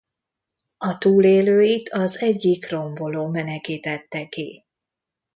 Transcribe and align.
A 0.77 0.97
túlélőit 0.97 1.89
az 1.89 2.19
egyik 2.21 2.69
romboló 2.69 3.27
menekítette 3.27 4.27
ki. 4.27 4.65